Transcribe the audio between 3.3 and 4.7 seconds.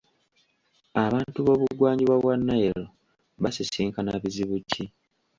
basisinkana bizibu